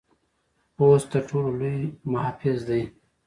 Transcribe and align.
پوست 0.75 1.07
تر 1.11 1.11
ټر 1.13 1.23
ټولو 1.29 1.49
لوی 1.59 1.79
محافظ 2.11 2.57
دی. 2.69 2.81